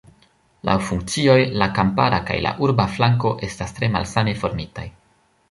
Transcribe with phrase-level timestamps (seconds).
[0.69, 4.89] Laŭ funkcioj la kampara kaj la urba flanko estas tre malsame formitaj.